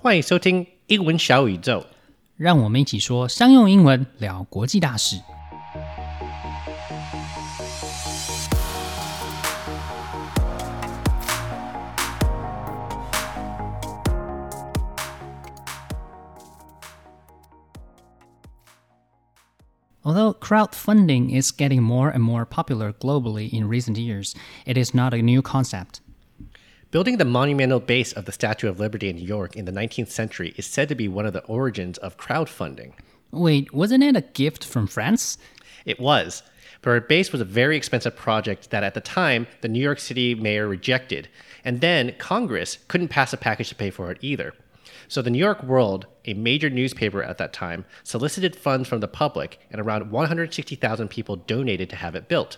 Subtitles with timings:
[0.00, 1.84] 欢迎收听英文小宇宙。
[2.36, 5.20] 让我们一起说商用英文，聊国际大事。
[20.04, 24.34] Although crowdfunding is getting more and more popular globally in recent years,
[24.64, 26.00] it is not a new concept.
[26.90, 30.08] Building the monumental base of the Statue of Liberty in New York in the 19th
[30.08, 32.92] century is said to be one of the origins of crowdfunding.
[33.30, 35.36] Wait, wasn't it a gift from France?
[35.84, 36.42] It was,
[36.80, 39.98] but our base was a very expensive project that at the time the New York
[39.98, 41.28] City mayor rejected,
[41.62, 44.54] and then Congress couldn't pass a package to pay for it either.
[45.08, 49.08] So the New York World, a major newspaper at that time, solicited funds from the
[49.08, 52.56] public, and around 160,000 people donated to have it built.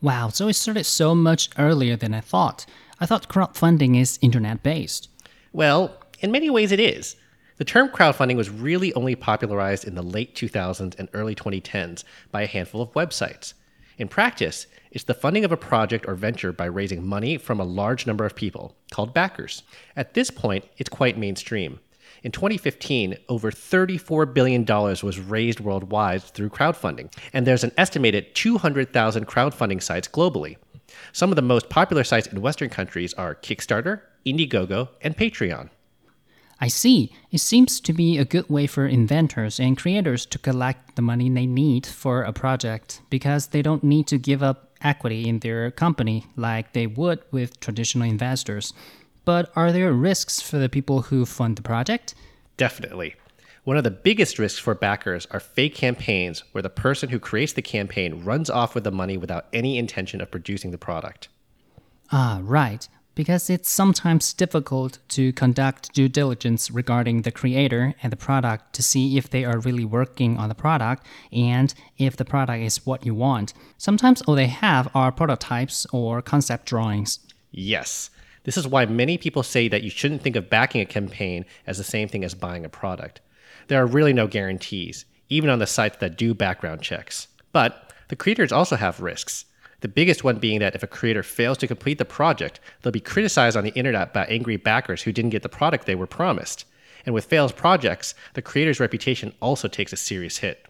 [0.00, 2.66] Wow, so it started so much earlier than I thought.
[2.98, 5.10] I thought crowdfunding is internet based.
[5.52, 7.16] Well, in many ways it is.
[7.58, 12.42] The term crowdfunding was really only popularized in the late 2000s and early 2010s by
[12.42, 13.52] a handful of websites.
[13.98, 17.64] In practice, it's the funding of a project or venture by raising money from a
[17.64, 19.62] large number of people, called backers.
[19.94, 21.80] At this point, it's quite mainstream.
[22.22, 29.26] In 2015, over $34 billion was raised worldwide through crowdfunding, and there's an estimated 200,000
[29.26, 30.56] crowdfunding sites globally.
[31.12, 35.70] Some of the most popular sites in Western countries are Kickstarter, Indiegogo, and Patreon.
[36.60, 37.12] I see.
[37.30, 41.28] It seems to be a good way for inventors and creators to collect the money
[41.28, 45.70] they need for a project because they don't need to give up equity in their
[45.70, 48.72] company like they would with traditional investors.
[49.24, 52.14] But are there risks for the people who fund the project?
[52.56, 53.16] Definitely.
[53.66, 57.52] One of the biggest risks for backers are fake campaigns where the person who creates
[57.52, 61.26] the campaign runs off with the money without any intention of producing the product.
[62.12, 62.88] Ah, right.
[63.16, 68.84] Because it's sometimes difficult to conduct due diligence regarding the creator and the product to
[68.84, 73.04] see if they are really working on the product and if the product is what
[73.04, 73.52] you want.
[73.78, 77.18] Sometimes all they have are prototypes or concept drawings.
[77.50, 78.10] Yes.
[78.44, 81.78] This is why many people say that you shouldn't think of backing a campaign as
[81.78, 83.20] the same thing as buying a product.
[83.68, 87.28] There are really no guarantees, even on the sites that do background checks.
[87.52, 89.44] But the creators also have risks.
[89.80, 93.00] The biggest one being that if a creator fails to complete the project, they'll be
[93.00, 96.64] criticized on the internet by angry backers who didn't get the product they were promised.
[97.04, 100.66] And with failed projects, the creator's reputation also takes a serious hit.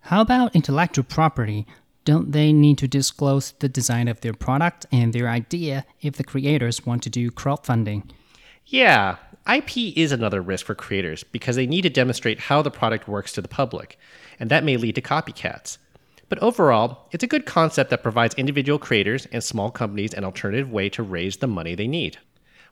[0.00, 1.66] How about intellectual property?
[2.04, 6.24] Don't they need to disclose the design of their product and their idea if the
[6.24, 8.10] creators want to do crowdfunding?
[8.66, 9.16] Yeah,
[9.52, 13.32] IP is another risk for creators because they need to demonstrate how the product works
[13.32, 13.98] to the public,
[14.40, 15.78] and that may lead to copycats.
[16.30, 20.70] But overall, it's a good concept that provides individual creators and small companies an alternative
[20.70, 22.16] way to raise the money they need.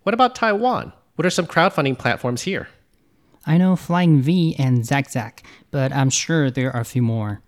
[0.02, 0.92] What about Taiwan?
[1.16, 2.68] What are some crowdfunding platforms here?
[3.44, 5.40] I know Flying V and ZagZag,
[5.70, 7.42] but I'm sure there are a few more.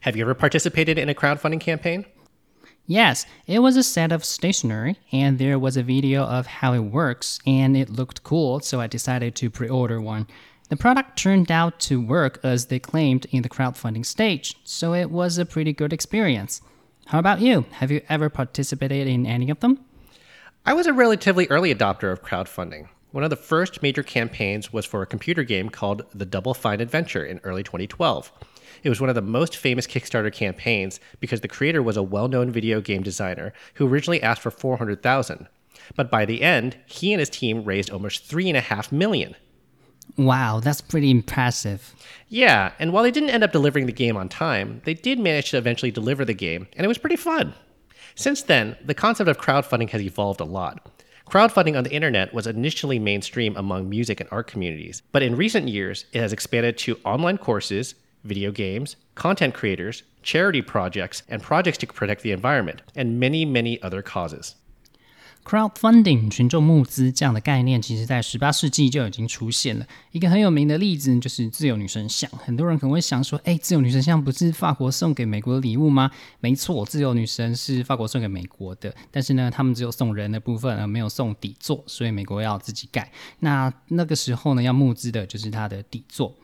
[0.00, 2.06] Have you ever participated in a crowdfunding campaign?
[2.90, 6.78] Yes, it was a set of stationery, and there was a video of how it
[6.78, 10.26] works, and it looked cool, so I decided to pre order one.
[10.70, 15.10] The product turned out to work as they claimed in the crowdfunding stage, so it
[15.10, 16.62] was a pretty good experience.
[17.08, 17.66] How about you?
[17.72, 19.84] Have you ever participated in any of them?
[20.64, 22.88] I was a relatively early adopter of crowdfunding.
[23.10, 26.80] One of the first major campaigns was for a computer game called The Double Fine
[26.80, 28.32] Adventure in early 2012.
[28.82, 32.50] It was one of the most famous Kickstarter campaigns because the creator was a well-known
[32.50, 35.48] video game designer who originally asked for 400,000.
[35.96, 39.34] But by the end, he and his team raised almost three and a half million.
[40.16, 41.94] Wow, that's pretty impressive.
[42.28, 45.50] Yeah, and while they didn't end up delivering the game on time, they did manage
[45.50, 47.54] to eventually deliver the game, and it was pretty fun.
[48.14, 50.90] Since then, the concept of crowdfunding has evolved a lot.
[51.30, 55.68] Crowdfunding on the internet was initially mainstream among music and art communities, but in recent
[55.68, 61.78] years, it has expanded to online courses, video games, content creators, charity projects, and projects
[61.78, 64.52] to protect the environment, and many, many other causes.
[65.44, 69.86] crowdfunding 群众募资这样的概念，其实在十八世纪就已经出现了。
[70.12, 72.30] 一个很有名的例子就是自由女神像。
[72.32, 76.10] 很多人可能会想说：“哎，自由女神像不是法国送给美国的礼物吗？”
[76.40, 83.10] 没错，自由女神是法国送给美国的，但是呢，他们只有送人的部分，而没有送底座，所以美国要自己盖。
[83.38, 86.36] 那那个时候呢，要募资的就是它的底座。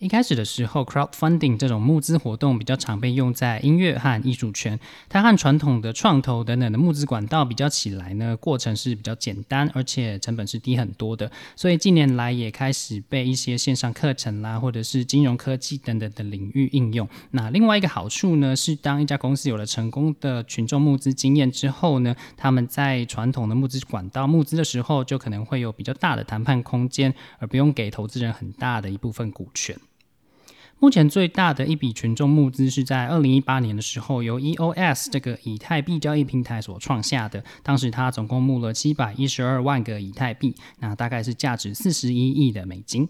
[0.00, 4.80] 一开始的时候，crowdfunding 这种募资活动比较常被用在音乐和艺术圈。
[5.10, 11.30] 它和传统的创投等等的募资管道比较起来呢，过程是比较简单，而且成本是低很多的。
[11.54, 17.06] 所以近年来也开始被一些线上课程啦，或者是金融科技等等的领域应用。
[17.32, 29.76] 那另外一个好处呢，是当一家公司有了成功的群众募资经验之后呢，他们在传统的募资管道募资的时候，就可能会有比较大的谈判空间，而不用给投资人很大的一部分股权。
[30.82, 37.44] 目前最大的一笔群众募资是在二零一八年的时候，由 EOS 这个以太币交易平台所创下的。
[37.62, 43.06] 当时它总共募了七百一十二万个以太币，那大概是价值四十一亿的美金。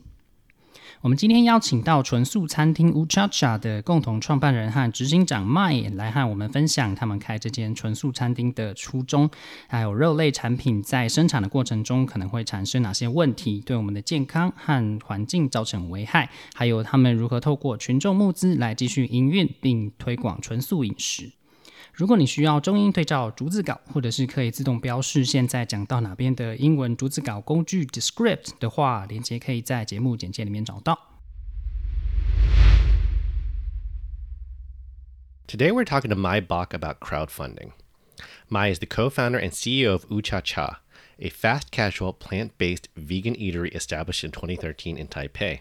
[1.01, 9.31] 我们今天邀请到纯素餐厅 Uchacha 的共同创办人和执行长 Mai 来和我们分享他们开这间纯素餐厅的初衷，
[9.67, 21.33] 还有肉类产品在生产的过程中可能会产生哪些问题，对我们的健康和环境造成危害，还有他们如何透过群众募资来继续营运并推广纯素饮食。
[21.94, 31.22] 如果你需要中英对照逐字稿，或者是可以自动标示现在讲到哪边的英文逐字稿工具 Descript 的话，链接可以在节目简介里面找到。
[35.48, 37.72] Today we're talking to Mai Bach about crowdfunding.
[38.50, 40.82] Mai is the co-founder and CEO of Ucha Cha,
[41.20, 45.60] a fast casual plant-based vegan eatery established in 2013 in Taipei,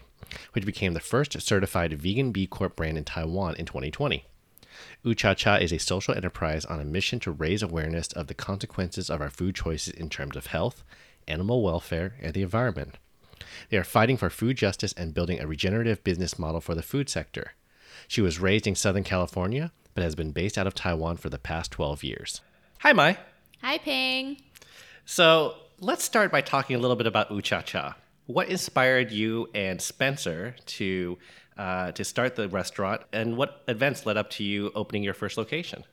[0.53, 4.25] which became the first certified vegan B Corp brand in Taiwan in 2020.
[5.06, 8.34] Ooh Cha Cha is a social enterprise on a mission to raise awareness of the
[8.34, 10.84] consequences of our food choices in terms of health,
[11.26, 12.96] animal welfare, and the environment.
[13.70, 17.08] They are fighting for food justice and building a regenerative business model for the food
[17.08, 17.52] sector.
[18.08, 21.38] She was raised in Southern California, but has been based out of Taiwan for the
[21.38, 22.42] past 12 years.
[22.80, 23.16] Hi, Mai.
[23.62, 24.36] Hi, Ping.
[25.06, 27.96] So let's start by talking a little bit about Ooh Cha Cha.
[28.26, 31.18] What inspired you and Spencer to
[31.56, 35.36] uh, to start the restaurant, and what events led up to you opening your first
[35.36, 35.84] location?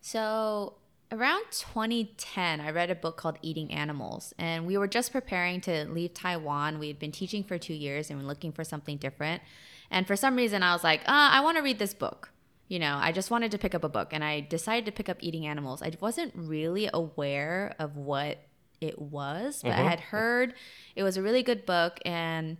[0.00, 0.74] So,
[1.12, 5.84] around 2010, I read a book called Eating Animals, and we were just preparing to
[5.84, 6.78] leave Taiwan.
[6.78, 9.42] We had been teaching for two years and we were looking for something different.
[9.90, 12.30] And for some reason, I was like, uh, I want to read this book.
[12.68, 15.10] You know, I just wanted to pick up a book, and I decided to pick
[15.10, 15.82] up Eating Animals.
[15.82, 18.38] I wasn't really aware of what
[18.80, 20.54] it was, but I had heard
[20.96, 22.56] it was a really good book, and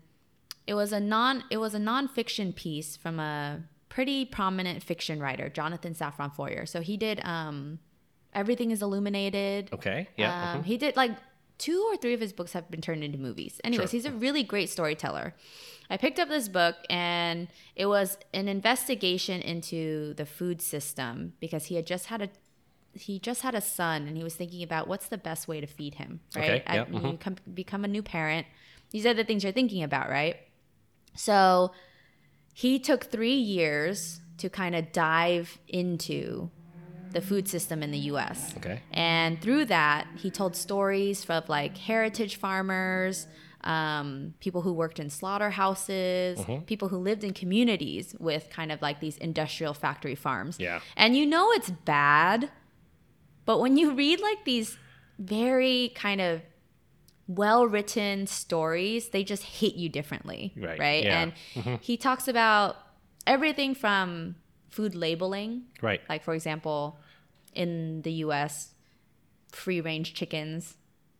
[0.67, 5.49] it was a non it was a nonfiction piece from a pretty prominent fiction writer,
[5.49, 6.64] Jonathan Safran Foer.
[6.67, 7.79] So he did um,
[8.35, 9.69] Everything is Illuminated.
[9.73, 10.09] Okay.
[10.17, 10.53] Yeah.
[10.55, 10.64] Um, mhm.
[10.64, 11.12] He did like
[11.59, 13.61] two or three of his books have been turned into movies.
[13.62, 13.97] Anyways, Sure.
[13.99, 15.35] he's a really great storyteller.
[15.91, 21.67] I picked up this book and it was an investigation into the food system because
[21.67, 22.29] he had just had a
[22.94, 25.67] he just had a son and he was thinking about what's the best way to
[25.67, 26.44] feed him, right?
[26.44, 28.47] Okay, yeah, At- You come, become a new parent.
[28.91, 30.37] These are the things you're thinking about, right?
[31.14, 31.73] So
[32.55, 36.50] he took three years to kind of dive into
[37.12, 38.55] the food system in the US.
[38.56, 38.81] Okay.
[38.91, 43.26] And through that, he told stories of like heritage farmers,
[43.64, 46.64] um, people who worked in slaughterhouses, Mm-hmm.
[46.64, 50.56] people who lived in communities with kind of like these industrial factory farms.
[50.59, 50.81] Yeah.
[50.97, 52.50] And you know it's bad,
[53.44, 54.76] but when you read like these
[55.19, 56.41] very kind of
[57.26, 60.52] well written stories, they just hit you differently.
[60.56, 61.04] Right, Right.
[61.04, 61.26] yeah.
[61.54, 61.69] Mm-hmm.
[61.69, 62.76] And he talks about
[63.26, 64.36] everything from
[64.69, 66.00] food labeling, Right.
[66.08, 66.98] like for example,
[67.54, 68.74] in the US,
[69.52, 70.76] free range chickens,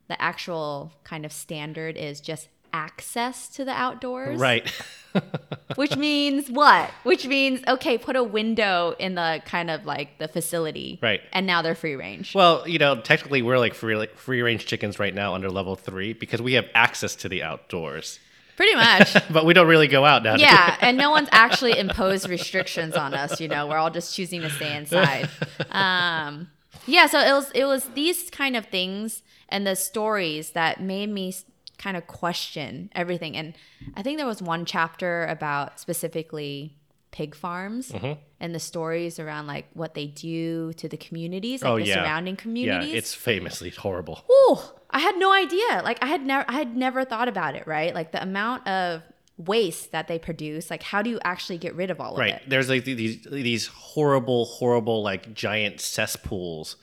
[0.09, 4.41] the actual kind of standard is just access to the outdoors.
[4.41, 4.71] Right.
[5.77, 6.91] Which means what?
[7.03, 10.99] Which means okay, put a window in the kind of like the facility.
[11.03, 11.21] Right.
[11.33, 12.35] And now they're free range.
[12.35, 15.77] well, you know, technically we're like free like free range chickens right now under level
[15.77, 18.19] three because we have access to the outdoors,
[18.57, 19.15] Pretty much.
[19.31, 20.37] but we don't really go out now.
[20.37, 23.41] yeah, and no one's actually imposed restrictions on us.
[23.41, 25.29] You know, we're all just choosing to stay inside.
[25.71, 26.51] Um,
[26.87, 31.09] yeah, so it was it was these kind of things and the stories that made
[31.11, 31.35] me
[31.83, 33.37] kind of question everything.
[33.37, 33.55] And
[33.97, 36.77] I think there was one chapter about specifically
[37.11, 38.13] pig farms Mm-hmm.
[38.41, 41.95] and the stories around like what they do to the communities, like Oh the yeah.
[41.97, 42.95] surrounding Yeah, communities.
[42.95, 44.25] it's famously horrible.
[44.31, 44.59] Ooh,
[44.91, 45.83] I had no idea.
[45.85, 47.95] Like I had never I had never thought about it, right?
[47.95, 49.03] Like the amount of
[49.37, 52.31] waste that they produce, like how do you actually get rid of all Right.
[52.31, 52.41] of it?
[52.41, 52.51] Right.
[52.51, 56.77] There's like these these horrible, horrible like giant cesspools,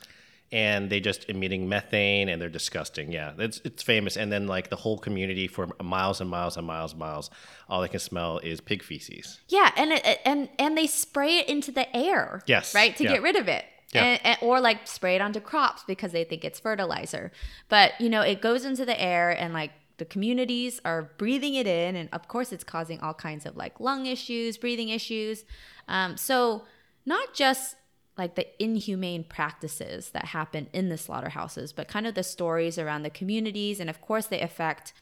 [0.51, 3.11] and they just emitting methane, and they're disgusting.
[3.11, 4.17] Yeah, it's it's famous.
[4.17, 7.29] And then like the whole community for miles and miles and miles and miles,
[7.67, 9.39] all they can smell is pig feces.
[9.47, 12.41] Yeah, and it, and and they spray it into the air.
[12.47, 12.95] Yes, Right?
[12.97, 13.13] To yeah.
[13.13, 13.65] get rid of it.
[13.93, 14.03] Yeah.
[14.03, 17.31] And, and, or like spray it onto crops because they think it's fertilizer.
[17.69, 21.67] But, you know, it goes into the air and like the communities are breathing it
[21.67, 25.43] in, and of course, it's causing all kinds of like lung issues, breathing issues.
[25.87, 26.65] Um, so,
[27.05, 27.75] not just
[28.19, 33.01] like the inhumane practices that happen in the slaughterhouses, but kind of the stories around
[33.01, 34.93] the communities, and of course, they affect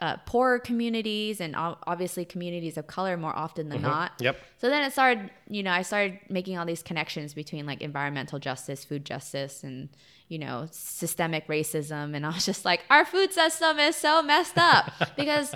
[0.00, 4.12] uh, poorer communities and obviously communities of color more often than not.
[4.20, 4.36] Yep.
[4.58, 8.38] So then it started, you know, I started making all these connections between like environmental
[8.38, 9.88] justice, food justice, and,
[10.28, 12.14] you know, systemic racism.
[12.14, 15.52] And I was just like, our food system is so messed up because,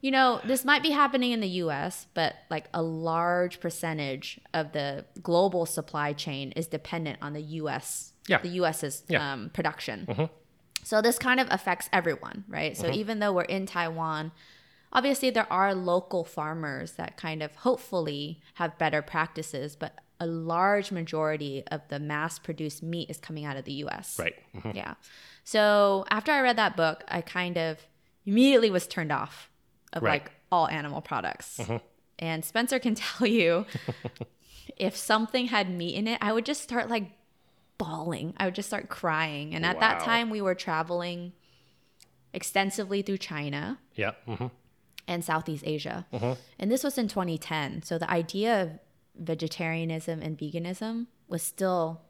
[0.00, 4.72] you know, this might be happening in the US, but like a large percentage of
[4.72, 8.38] the global supply chain is dependent on the US, Yeah.
[8.38, 9.32] the US's Yeah.
[9.32, 10.28] um, production.
[10.82, 12.74] So this kind of affects everyone, right?
[12.76, 14.32] So even though we're in Taiwan,
[14.92, 20.90] obviously there are local farmers that kind of hopefully have better practices, but a large
[20.90, 24.18] majority of the mass produced meat is coming out of the US.
[24.18, 24.34] Right.
[24.54, 24.74] Mhm.
[24.74, 24.94] Yeah.
[25.44, 27.86] So after I read that book, I kind of
[28.24, 29.49] immediately was turned off
[29.92, 30.22] of Right.
[30.22, 31.60] like all animal products.
[32.18, 33.66] And Spencer can tell you
[34.76, 37.10] if something had meat in it, I would just start like
[37.78, 38.34] bawling.
[38.36, 39.54] I would just start crying.
[39.54, 41.32] And at that time, we were traveling
[42.32, 44.12] extensively through China Yeah.
[44.26, 44.46] hmm
[45.08, 46.06] and Southeast Asia.
[46.58, 47.82] And this was in 2010.
[47.82, 48.70] So the idea of
[49.16, 52.02] vegetarianism and veganism was still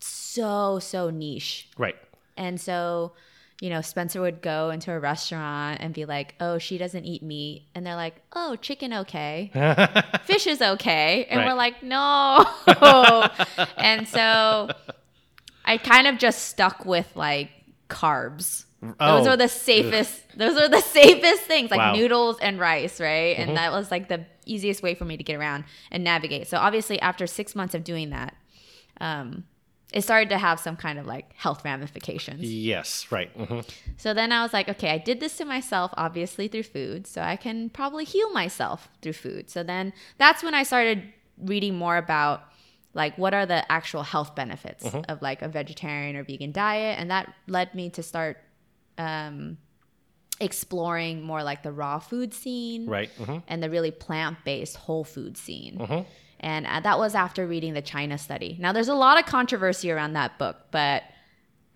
[0.00, 1.68] so, so niche.
[1.76, 1.96] Right.
[2.36, 3.14] And so,
[3.60, 7.22] you know, Spencer would go into a restaurant and be like, oh, she doesn't eat
[7.22, 7.66] meat.
[7.74, 9.50] And they're like, oh, chicken okay.
[10.24, 11.24] Fish is okay.
[11.24, 11.46] And Right.
[11.48, 12.46] we're like, no.
[13.76, 14.70] and so
[15.64, 17.50] I kind of just stuck with like
[17.88, 18.64] carbs.
[18.80, 18.94] Those
[19.26, 19.30] Oh.
[19.30, 20.22] are the safest.
[20.36, 21.92] Those are the safest things, like Wow.
[21.92, 22.00] Mm-hmm.
[22.02, 23.36] noodles and rice, right?
[23.38, 26.46] And that was like the easiest way for me to get around and navigate.
[26.46, 28.36] So obviously, after six months of doing that,
[29.00, 29.44] um,
[29.92, 32.42] it started to have some kind of like health ramifications.
[32.42, 33.06] Yes.
[33.10, 33.30] Right.
[33.30, 33.60] hmm
[33.96, 37.22] So then I was like, okay, I did this to myself, obviously through food, so
[37.22, 39.48] I can probably heal myself through food.
[39.50, 41.04] So then that's when I started
[41.38, 42.42] reading more about
[42.94, 47.10] like what are the actual health benefits of like a vegetarian or vegan diet, and
[47.10, 48.38] that led me to start
[48.98, 49.56] um,
[50.40, 53.10] exploring more like the raw food scene Right.
[53.10, 55.78] hmm and the really plant-based whole food scene.
[56.40, 58.56] And uh, that was after reading the China study.
[58.60, 61.02] Now, there's a lot of controversy around that book, but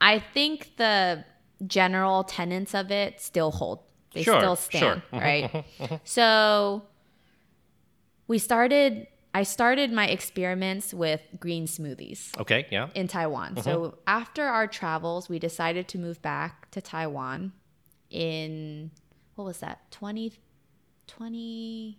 [0.01, 1.25] I think the
[1.67, 3.81] general tenets of it still hold.
[4.13, 4.63] They Sure, still sure.
[5.01, 5.65] stand, right?
[6.05, 6.83] so
[8.29, 9.07] we started.
[9.35, 12.67] I started my experiments with green smoothies Okay.
[12.71, 12.89] Yeah.
[12.95, 13.63] in Taiwan.
[13.63, 17.53] So after our travels, we decided to move back to Taiwan
[18.11, 18.91] in
[19.37, 19.91] what was that?
[19.91, 20.35] 20
[21.07, 21.99] 20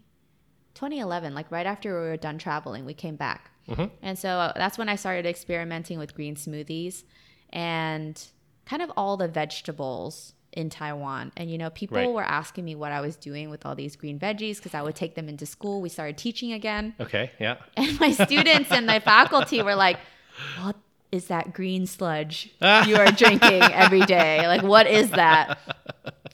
[0.76, 3.52] 2011, like right after we were done traveling, we came back.
[4.02, 7.04] And so uh, that's when I started experimenting with green smoothies
[7.52, 8.22] and
[8.66, 11.32] kind of all the vegetables in Taiwan.
[11.38, 12.10] And you know, people Right.
[12.10, 14.96] were asking me what I was doing with all these green veggies because I would
[14.96, 15.82] take them into school.
[15.82, 16.94] We started teaching again.
[17.00, 17.32] Okay.
[17.40, 17.56] Yeah.
[17.78, 19.98] And my students and my faculty were like,
[20.62, 20.76] What
[21.12, 22.52] is that green sludge
[22.86, 24.46] you are drinking every day?
[24.48, 25.58] Like, what is that?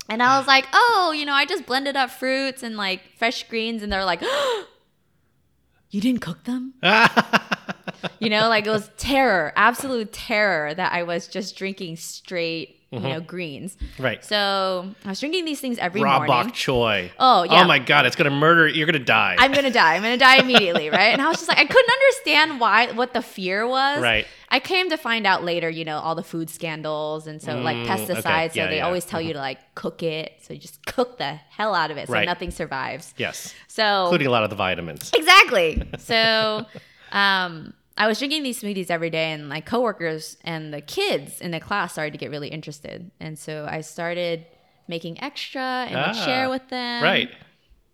[0.10, 3.48] And I was like, Oh, you know, I just blended up fruits and like fresh
[3.48, 3.84] greens.
[3.84, 4.22] And they're like,
[5.92, 6.74] You didn't cook them?
[8.20, 13.00] you know, like it was terror, absolute terror that I was just drinking straight, you
[13.00, 13.26] know, mm-hmm.
[13.26, 13.76] greens.
[13.98, 14.24] Right.
[14.24, 16.28] So I was drinking these things every Raw morning.
[16.28, 17.10] bok choy.
[17.18, 17.64] Oh, yeah.
[17.64, 18.68] Oh my god, it's gonna murder.
[18.68, 19.36] You're gonna die.
[19.40, 19.96] I'm gonna die.
[19.96, 21.14] I'm gonna die immediately, right?
[21.14, 24.02] And I was just like, I couldn't understand why what the fear was.
[24.02, 24.28] Right.
[24.52, 27.78] I came to find out later, you know, all the food scandals and so like
[27.78, 28.14] Mm, okay.
[28.14, 28.56] pesticides.
[28.56, 28.86] Yeah, so they yeah.
[28.86, 30.34] always tell you to like cook it.
[30.42, 32.26] So you just cook the hell out of it so Right.
[32.26, 33.14] nothing survives.
[33.18, 33.54] yes.
[33.68, 35.12] So Including a lot of the vitamins.
[35.16, 35.84] Exactly.
[36.00, 36.66] So
[37.12, 41.52] um I was drinking these smoothies every day and my coworkers and the kids in
[41.52, 43.12] the class started to get really interested.
[43.20, 44.46] And so I started
[44.88, 47.30] making extra and would Ah, share with them Right.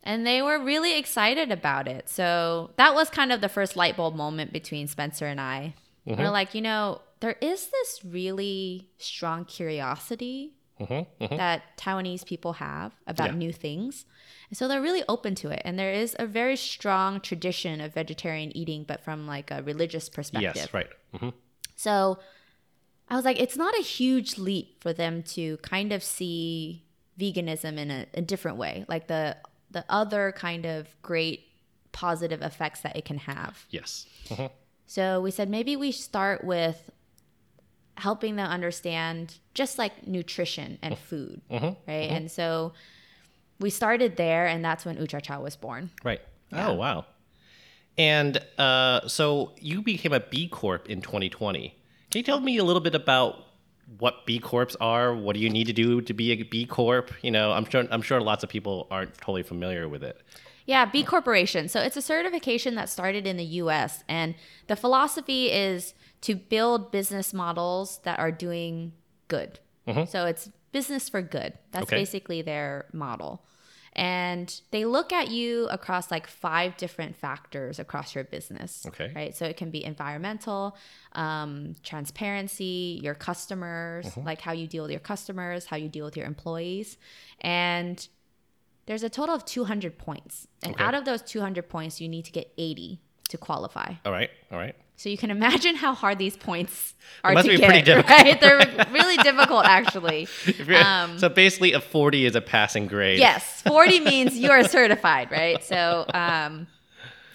[0.03, 2.07] and they were really excited about it.
[2.07, 5.73] So that was kind of the first light bulb moment between Spencer and I.
[6.07, 6.21] Mm-hmm.
[6.21, 13.29] We're like, you know, there is this really strong curiosity that Taiwanese people have about
[13.29, 13.47] Mm-hmm, Yeah.
[13.47, 14.05] new things.
[14.49, 15.61] And so they're really open to it.
[15.65, 20.09] And there is a very strong tradition of vegetarian eating, but from like a religious
[20.09, 20.55] perspective.
[20.55, 20.73] Yes.
[20.73, 20.87] Right.
[21.17, 21.29] hmm
[21.75, 22.19] So
[23.09, 26.83] I was like, it's not a huge leap for them to kind of see
[27.19, 29.37] veganism in a, a different way, like the
[29.71, 31.41] the other kind of great
[31.91, 33.65] positive effects that it can have.
[33.69, 34.05] Yes.
[34.87, 36.89] So we said maybe we start with
[37.97, 41.03] helping them understand just like nutrition and mm-hmm.
[41.03, 41.65] food, mm-hmm.
[41.65, 41.75] right?
[41.87, 42.15] Mm-hmm.
[42.15, 42.73] And so
[43.59, 45.91] we started there, and that's when Ooh Cha Cha was born.
[46.03, 46.21] Right.
[46.51, 47.05] Oh wow.
[47.97, 51.73] And uh, so you became a B Corp in 2020.
[52.11, 53.45] Can you tell me a little bit about
[53.97, 55.15] what B Corps are.
[55.15, 57.11] What do you need to do to be a B Corp?
[57.21, 60.21] You know, I'm sure I'm sure lots of people aren't totally familiar with it.
[60.65, 61.67] Yeah, B Corporation.
[61.69, 64.03] So it's a certification that started in the US.
[64.07, 64.35] And
[64.67, 68.93] the philosophy is to build business models that are doing
[69.27, 69.59] good.
[70.07, 71.53] So it's business for good.
[71.71, 71.95] That's Okay.
[71.97, 73.45] basically their model.
[73.97, 78.85] And they look at you across like five different factors across your business.
[78.87, 79.11] Okay.
[79.15, 79.33] Right.
[79.35, 80.75] So it can be environmental,
[81.13, 84.23] um, transparency, your customers, Mm-hmm.
[84.25, 86.97] like how you deal with your customers, how you deal with your employees.
[87.41, 88.05] And
[88.85, 90.47] there's a total of 200 points.
[90.63, 90.83] And Okay.
[90.83, 92.99] out of those 200 points, you need to get 80
[93.29, 93.93] to qualify.
[94.05, 94.75] All right, all right.
[94.97, 98.09] So you can imagine how hard these points are must to be get, pretty difficult.
[98.09, 98.39] right?
[98.39, 100.27] They're really difficult, actually.
[100.75, 103.19] Um, so basically, a 40 is a passing grade.
[103.19, 105.61] Yes, 40 means you are certified, right?
[105.63, 106.67] So, um,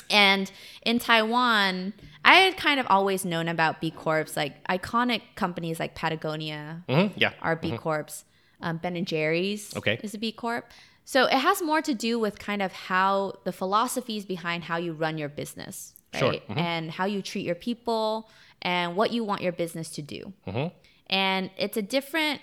[0.08, 0.50] and
[0.86, 1.92] in Taiwan,
[2.24, 7.12] I had kind of always known about B Corps, like iconic companies like Patagonia Mhm,
[7.16, 7.32] Yeah.
[7.42, 8.24] are B Corps.
[8.62, 9.98] Um, ben and Jerry's Okay.
[10.02, 10.70] is a B Corp.
[11.04, 14.92] So it has more to do with kind of how the philosophies behind how you
[14.92, 16.30] run your business, Sure.
[16.30, 16.48] right?
[16.48, 16.58] Mm-hmm.
[16.58, 18.28] And how you treat your people
[18.62, 20.32] and what you want your business to do.
[20.46, 20.68] Mm-hmm.
[21.08, 22.40] And it's a different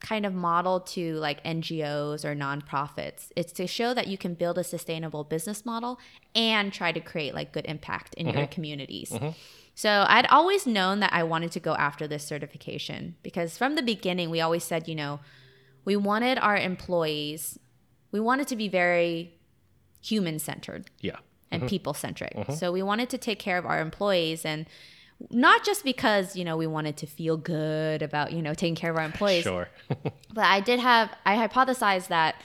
[0.00, 3.28] kind of model to like NGOs or nonprofits.
[3.36, 6.00] It's to show that you can build a sustainable business model
[6.34, 8.52] and try to create like good impact in your mm-hmm.
[8.52, 9.12] communities.
[9.74, 13.82] So I'd always known that I wanted to go after this certification because from the
[13.82, 15.20] beginning we always said, you know,
[15.90, 17.58] we wanted our employees,
[18.12, 19.34] we wanted to be very
[20.00, 21.16] human centered Yeah.
[21.50, 21.68] and mm-hmm.
[21.68, 22.32] people centric.
[22.32, 22.52] Mm-hmm.
[22.52, 24.66] So we wanted to take care of our employees and
[25.30, 28.92] not just because, you know, we wanted to feel good about, you know, taking care
[28.92, 29.68] of our employees, Sure.
[30.32, 32.36] but I did have I hypothesized that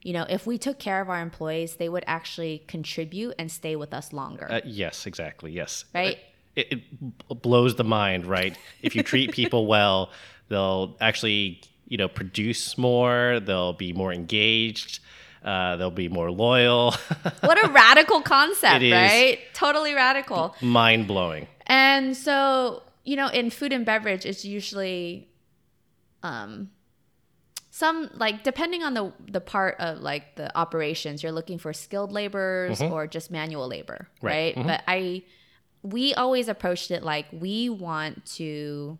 [0.00, 3.74] you know, if we took care of our employees, they would actually contribute and stay
[3.74, 4.46] with us longer.
[4.50, 5.50] Uh, yes, exactly.
[5.50, 5.84] Yes.
[5.94, 6.16] Right?
[6.16, 6.20] Uh,
[6.56, 8.56] it, it blows the mind, right?
[8.82, 10.10] If you treat people well,
[10.48, 13.40] they'll actually, you know, produce more.
[13.40, 15.00] They'll be more engaged.
[15.44, 16.92] Uh, they'll be more loyal.
[17.40, 19.38] what a radical concept, right?
[19.52, 20.54] Totally radical.
[20.62, 21.46] mind blowing.
[21.66, 25.28] And so, you know, in food and beverage, it's usually
[26.22, 26.70] um
[27.70, 32.12] some like depending on the the part of like the operations, you're looking for skilled
[32.12, 34.26] laborers or just manual labor, Mm-hmm.
[34.26, 34.56] Right.
[34.56, 34.66] right?
[34.66, 35.22] But I
[35.82, 38.98] we always approached it like we want to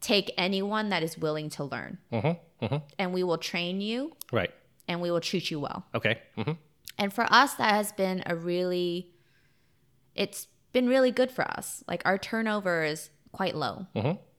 [0.00, 1.98] take anyone that is willing to learn.
[2.12, 2.76] Mm-hmm.
[2.98, 4.50] And we will train you Right.
[4.86, 5.84] and we will treat you well.
[5.94, 6.18] Okay.
[6.36, 6.52] hmm
[6.98, 9.10] And for us, that has been a really,
[10.14, 11.82] it's been really good for us.
[11.88, 13.86] Like our turnover is quite low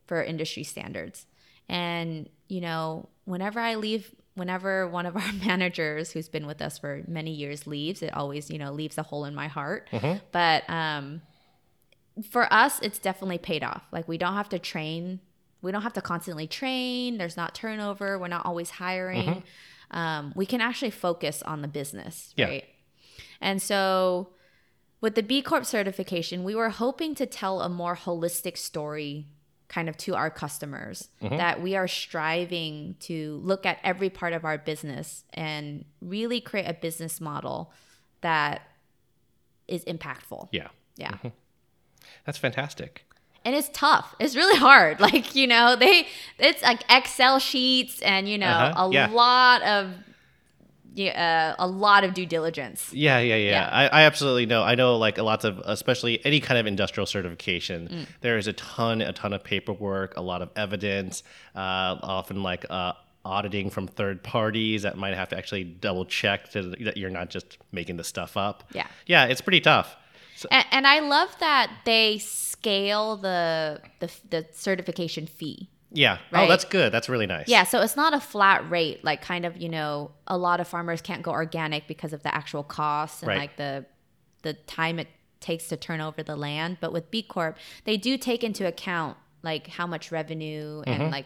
[0.06, 1.26] for industry standards.
[1.68, 6.78] And, you know, whenever I leave, whenever one of our managers who's been with us
[6.78, 9.88] for many years leaves, it always, you know, leaves a hole in my heart.
[10.32, 11.22] But um,
[12.32, 13.84] for us, it's definitely paid off.
[13.92, 15.20] Like we don't have to train.
[15.62, 17.18] We don't have to constantly train.
[17.18, 18.18] There's not turnover.
[18.18, 19.24] We're not always hiring.
[19.24, 19.98] Mm-hmm.
[19.98, 22.46] Um, we can actually focus on the business, Yeah.
[22.46, 22.66] right?
[23.42, 24.30] And so
[25.02, 29.28] with the B Corp certification, we were hoping to tell a more holistic story
[29.68, 31.38] kind of to our customers mm-hmm.
[31.38, 36.66] that we are striving to look at every part of our business and really create
[36.66, 37.72] a business model
[38.22, 38.62] that
[39.68, 40.50] is impactful.
[40.52, 40.70] Yeah.
[40.98, 41.12] Yeah.
[41.12, 41.28] Mm-hmm.
[42.26, 43.06] That's fantastic.
[43.46, 44.16] And it's tough.
[44.20, 45.00] It's really hard.
[45.10, 49.08] Like, you know, they it's like Excel sheets and you know, Uh-huh, a yeah.
[49.10, 49.92] lot of
[50.96, 52.92] yeah, uh, a lot of due diligence.
[52.94, 53.50] Yeah, yeah, yeah.
[53.52, 53.70] Yeah.
[53.72, 54.64] I, I absolutely know.
[54.64, 57.88] I know, like a lots of, especially any kind of industrial certification.
[57.88, 58.06] Mm.
[58.22, 61.24] There is a ton, a ton of paperwork, a lot of evidence,
[61.56, 66.50] uh, often like uh, auditing from third parties that might have to actually double check
[66.52, 68.64] to, that you're not just making the stuff up.
[68.74, 68.88] Yeah.
[69.06, 69.96] yeah, it's pretty tough.
[70.52, 75.70] And, and I love that they scale the the, the certification fee.
[75.92, 76.20] Yeah.
[76.34, 76.92] Oh, that's good.
[76.92, 77.48] That's really nice.
[77.48, 79.04] Yeah, so it's not a flat rate.
[79.04, 82.34] Like, kind of, you know, a lot of farmers can't go organic because of the
[82.34, 83.40] actual costs and Right.
[83.40, 83.86] like the
[84.44, 85.08] the time it
[85.40, 86.78] takes to turn over the land.
[86.80, 91.02] But with B Corp, they do take into account like how much revenue Mm-hmm.
[91.02, 91.26] and like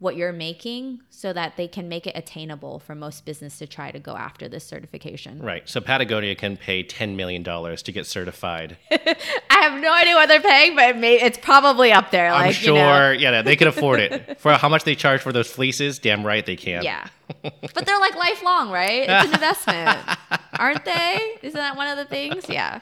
[0.00, 3.90] what you're making, so that they can make it attainable for most business to try
[3.90, 5.40] to go after this certification.
[5.40, 5.66] Right.
[5.68, 8.76] So Patagonia can pay $10 million to get certified.
[8.90, 9.16] I
[9.50, 12.28] have no idea what they're paying, but it may, it's probably up there.
[12.28, 13.12] I'm Like, sure.
[13.14, 14.38] you know, Yeah, they can afford it.
[14.40, 16.82] For how much they charge for those fleeces, damn right they can.
[16.82, 17.06] Yeah.
[17.42, 19.04] but they're like lifelong, right?
[19.08, 19.98] It's an investment.
[20.58, 21.36] Aren't they?
[21.42, 22.44] Isn't that one of the things?
[22.48, 22.80] Yeah.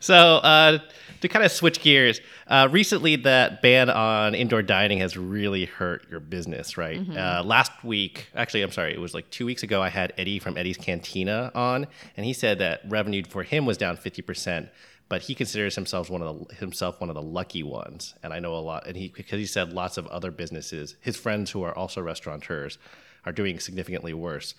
[0.00, 0.78] So, uh,
[1.22, 6.06] to kind of switch gears, uh, recently that ban on indoor dining has really hurt
[6.10, 7.00] your business, right?
[7.16, 10.38] Uh, last week, actually, I'm sorry, it was like two weeks ago, I had Eddie
[10.38, 14.68] from Eddie's Cantina on, and he said that revenue for him was down 50%,
[15.08, 18.14] but he considers himself one of the himself one of the lucky ones.
[18.22, 21.16] And I know a lot, and he because he said lots of other businesses, his
[21.16, 22.78] friends who are also restaurateurs,
[23.26, 24.54] are doing significantly worse.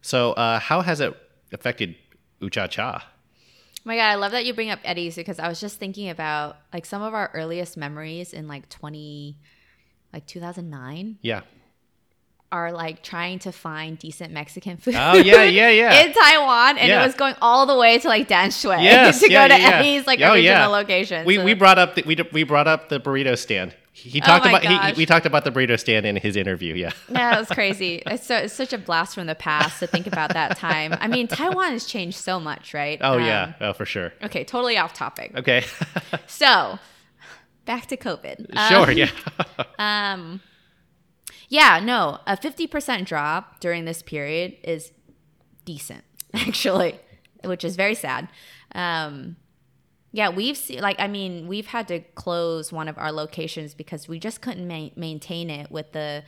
[0.00, 1.14] So, uh, how has it
[1.52, 1.96] affected
[2.40, 3.06] Ucha Cha?
[3.88, 6.58] My god, I love that you bring up Eddie's because I was just thinking about
[6.74, 9.34] like some of our earliest memories in like 20
[10.12, 11.40] like 2009 Yeah.
[12.52, 14.94] are like trying to find decent Mexican food.
[14.94, 16.04] Oh yeah, yeah, yeah.
[16.04, 17.02] in Taiwan, and Yeah.
[17.02, 19.60] it was going all the way to like Dan Shui Yes, to yeah, go to
[19.62, 19.68] yeah.
[19.70, 20.66] Eddie's like Oh, original yeah.
[20.66, 21.24] location.
[21.24, 23.74] we, So- we brought up the, we, we brought up the burrito stand.
[24.02, 26.74] He, talked Oh about he, we talked about the burrito stand in his interview.
[26.74, 26.92] Yeah.
[27.08, 28.02] No, it was crazy.
[28.06, 30.94] It's so it's such a blast from the past to think about that time.
[31.00, 32.98] I mean, Taiwan has changed so much, right?
[33.02, 33.52] Oh Um, yeah.
[33.60, 34.12] Oh for sure.
[34.22, 35.32] Okay, totally off topic.
[35.36, 35.64] Okay.
[36.26, 36.78] So,
[37.64, 38.46] back to COVID.
[38.56, 38.90] Um, sure.
[38.92, 39.10] Yeah.
[39.78, 40.40] Um,
[41.48, 44.92] yeah, no, a 50% drop during this period is
[45.64, 46.98] decent, actually,
[47.44, 48.28] which is very sad.
[48.74, 49.36] Um,
[50.12, 54.08] yeah, we've seen, like, I mean, we've had to close one of our locations because
[54.08, 56.24] we just couldn't ma- maintain it with the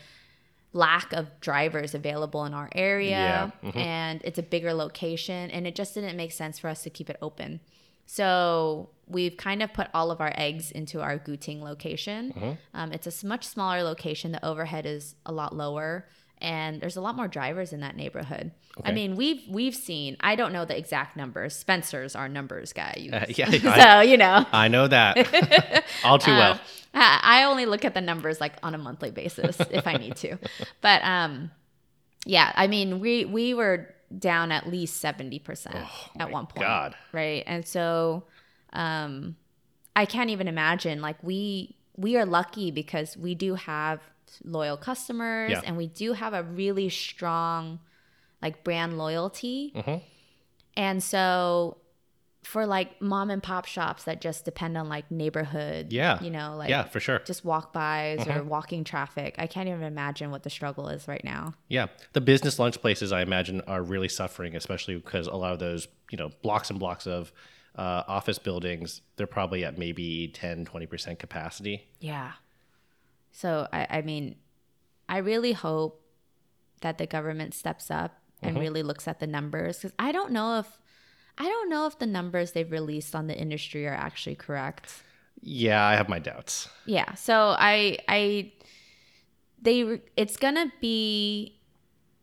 [0.72, 3.52] lack of drivers available in our area.
[3.62, 3.76] Yeah, mhm.
[3.76, 7.10] And it's a bigger location, and it just didn't make sense for us to keep
[7.10, 7.60] it open.
[8.06, 12.32] So we've kind of put all of our eggs into our Guting location.
[12.32, 12.50] Mm-hmm.
[12.74, 14.32] Um, it's a much smaller location.
[14.32, 16.08] The overhead is a lot lower,
[16.40, 18.52] and there's a lot more drivers in that neighborhood.
[18.84, 20.16] I mean, we've we've seen.
[20.20, 21.54] I don't know the exact numbers.
[21.54, 22.94] Spencer's our numbers guy.
[22.98, 24.46] You, Uh, yeah, so I- you know.
[24.52, 26.54] I know that all too well.
[26.92, 30.16] Uh, I only look at the numbers like on a monthly basis if I need
[30.16, 30.38] to.
[30.80, 31.50] But um
[32.26, 36.66] yeah, I mean we we were down at least 70% at Oh my one point.
[36.66, 36.94] God.
[37.12, 37.44] Right?
[37.46, 38.24] And so
[38.72, 39.36] um
[39.94, 44.00] I can't even imagine like we we are lucky because we do have
[44.44, 45.62] loyal customers Yeah.
[45.64, 47.80] and we do have a really strong
[48.42, 49.72] like brand loyalty.
[49.74, 50.02] Mhm.
[50.76, 51.76] And so
[52.42, 56.22] for like mom and pop shops that just depend on like neighborhood, Yeah.
[56.22, 57.18] you know, like yeah, for sure.
[57.26, 58.38] just walk bys Mm-hmm.
[58.38, 59.34] or walking traffic.
[59.38, 61.52] I can't even imagine what the struggle is right now.
[61.68, 65.58] Yeah, the business lunch places I imagine are really suffering, especially because a lot of
[65.58, 67.30] those, you know, blocks and blocks of
[67.76, 71.88] uh, office buildings, they're probably at maybe 10, 20% capacity.
[72.00, 72.32] Yeah.
[73.32, 74.36] So I, I mean,
[75.08, 76.02] I really hope
[76.82, 78.60] that the government steps up and Mm-hmm.
[78.60, 80.78] really looks at the numbers because I don't know if
[81.38, 85.02] I don't know if the numbers they've released on the industry are actually correct.
[85.42, 86.68] Yeah, I have my doubts.
[86.86, 87.14] Yeah.
[87.14, 88.52] So I I
[89.60, 91.60] they it's gonna be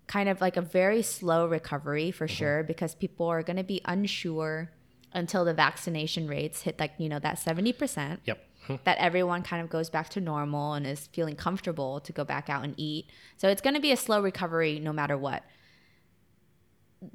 [0.08, 4.72] kind of like a very slow recovery for sure because people are gonna be unsure
[5.13, 8.39] until the vaccination rates hit like you know that seventy percent Yep.
[8.84, 12.50] That everyone kind of goes back to normal and is feeling comfortable to go back
[12.50, 13.10] out and eat.
[13.38, 15.44] So it's going to be a slow recovery no matter what.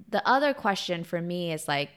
[0.09, 1.91] The other question for me is like,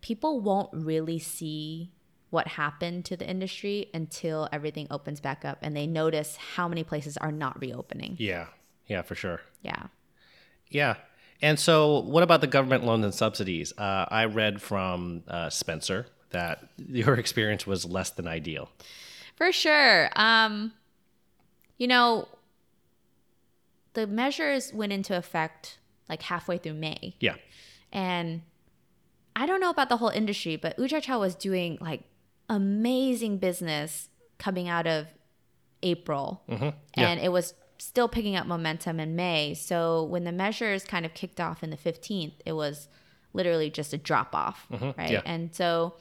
[0.00, 1.92] people won't really see
[2.30, 6.84] what happened to the industry until everything opens back up and they notice how many
[6.84, 8.16] places are not reopening.
[8.18, 8.46] Yeah.
[8.86, 9.40] Yeah, for sure.
[9.62, 9.86] Yeah.
[10.68, 10.96] Yeah.
[11.40, 13.72] And so, what about the government loans and subsidies?
[13.78, 18.70] Uh, I read from uh, Spencer that your experience was less than ideal.
[19.36, 20.10] For sure.
[20.16, 20.72] Um,
[21.76, 22.28] you know,
[23.94, 27.14] the measures went into effect like halfway through May.
[27.20, 27.36] Yeah.
[27.92, 28.42] And
[29.36, 32.02] I don't know about the whole industry, but Ooh Cha Cha was doing like
[32.48, 35.06] amazing business coming out of
[35.82, 36.42] April.
[36.48, 36.64] Mm-hmm.
[36.64, 37.08] Yeah.
[37.08, 39.54] And it was still picking up momentum in May.
[39.54, 42.88] So when the measures kind of kicked off in the 15th, it was
[43.32, 44.80] literally just a drop off, right?
[44.80, 45.12] Mm-hmm.
[45.12, 45.22] yeah.
[45.24, 45.94] And so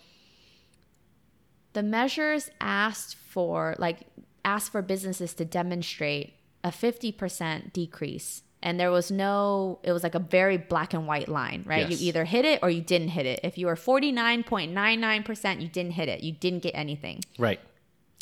[1.77, 3.99] the measures asked for like
[4.43, 10.15] asked for businesses to demonstrate a 50% decrease and there was no it was like
[10.15, 12.01] a very black and white line right Yes.
[12.01, 15.91] you either hit it or you didn't hit it if you were 49.99% you didn't
[15.91, 17.59] hit it you didn't get anything Right.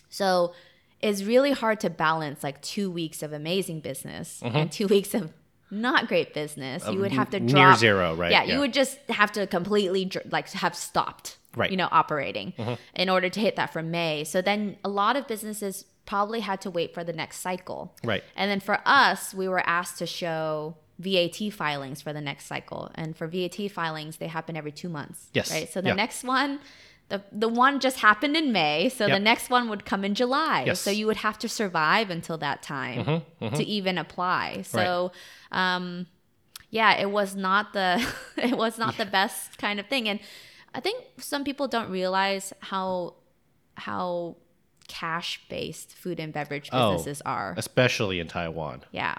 [0.10, 0.54] so
[1.02, 5.32] it's really hard to balance like two weeks of amazing business and two weeks of
[5.72, 6.88] not great business.
[6.88, 8.32] You would have to drop, near zero, right?
[8.32, 8.54] Yeah, Yeah.
[8.54, 11.72] you would just have to completely like have stopped, Right.
[11.72, 12.74] You know, operating mm-hmm.
[12.96, 14.24] in order to hit that from May.
[14.24, 18.24] So then a lot of businesses probably had to wait for the next cycle, Right.
[18.36, 22.92] and then for us, we were asked to show VAT filings for the next cycle.
[22.96, 25.30] And for VAT filings, they happen every two months.
[25.34, 25.52] Yes.
[25.52, 25.70] Right.
[25.72, 25.96] So the Yeah.
[25.96, 26.60] next one,
[27.10, 28.90] the the one just happened in May.
[28.90, 30.64] So the next one would come in July.
[30.66, 30.80] Yes.
[30.80, 33.46] So you would have to survive until that time mm-hmm.
[33.46, 33.56] Mm-hmm.
[33.56, 34.64] to even apply.
[34.64, 35.12] So
[35.52, 36.08] um
[36.72, 38.06] yeah, it was not the
[38.38, 40.10] it was not the best kind of thing.
[40.10, 40.20] And
[40.76, 43.16] I think some people don't realize how
[43.76, 44.36] how
[44.88, 46.92] cash based food and beverage Oh.
[46.94, 47.54] businesses are.
[47.58, 48.84] Especially in Taiwan.
[48.92, 49.16] Yeah.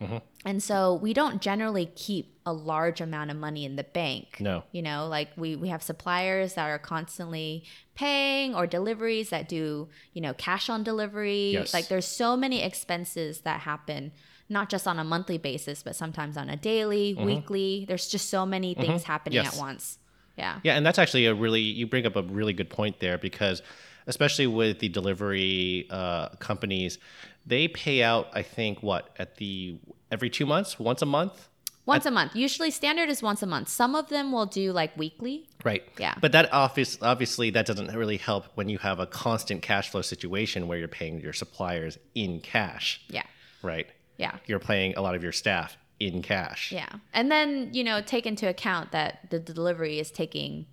[0.00, 0.16] Mm-hmm.
[0.46, 4.38] And so we don't generally keep a large amount of money in the bank.
[4.40, 4.64] No.
[4.72, 9.88] You know, like we, we have suppliers that are constantly paying or deliveries that do,
[10.14, 11.50] you know, cash on delivery.
[11.52, 11.74] Yes.
[11.74, 14.12] Like there's so many expenses that happen,
[14.48, 17.84] not just on a monthly basis, but sometimes on a daily, weekly.
[17.86, 19.44] There's just so many things happening Mm-hmm.
[19.44, 19.54] Yes.
[19.54, 19.98] at once.
[20.36, 20.60] Yeah.
[20.62, 23.62] Yeah, and that's actually a really you bring up a really good point there because
[24.06, 26.98] especially with the delivery uh, companies,
[27.46, 29.78] they pay out I think what at the
[30.10, 31.48] every two months, once a month.
[31.86, 32.36] Once a month.
[32.36, 33.68] Usually standard is once a month.
[33.68, 35.48] Some of them will do like weekly.
[35.64, 35.82] Right.
[35.98, 36.14] Yeah.
[36.20, 40.02] But that obvious, obviously that doesn't really help when you have a constant cash flow
[40.02, 43.00] situation where you're paying your suppliers in cash.
[43.08, 43.24] Yeah.
[43.62, 43.88] Right.
[44.18, 44.36] Yeah.
[44.46, 46.72] You're paying a lot of your staff in cash.
[46.72, 46.88] Yeah.
[47.12, 50.66] And then, you know, take into account that the delivery is taking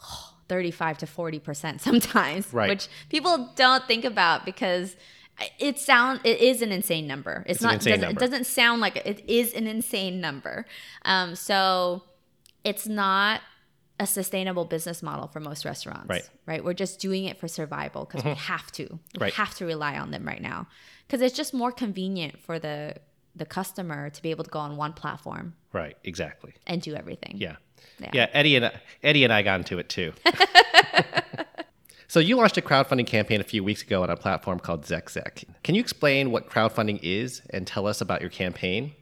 [0.48, 2.68] 35 to 40% sometimes, Right.
[2.70, 4.96] which people don't think about because
[5.58, 7.44] it sound it is an insane number.
[7.46, 8.24] It's, an not insane doesn't, number.
[8.24, 10.64] it doesn't sound like it, it is an insane number.
[11.04, 12.04] Um, so
[12.62, 13.40] it's not
[13.98, 16.08] a sustainable business model for most restaurants.
[16.08, 16.22] Right.
[16.22, 16.50] Mm-hmm.
[16.50, 16.64] Right.
[16.64, 18.84] We're just doing it for survival because we have to.
[18.92, 19.32] We Right.
[19.34, 20.68] have to rely on them right now
[21.06, 22.96] because it's just more convenient for the
[23.36, 25.96] the customer to be able to go on one platform Right.
[26.04, 26.54] Exactly.
[26.66, 27.36] and do everything.
[27.38, 27.56] Yeah.
[27.98, 28.10] Yeah.
[28.12, 28.26] Yeah.
[28.32, 30.12] Eddie and Eddie and I got into it too.
[32.08, 35.44] so you launched a crowdfunding campaign a few weeks ago on a platform called zeczec.
[35.62, 38.92] Can you explain what crowdfunding is and tell us about your campaign?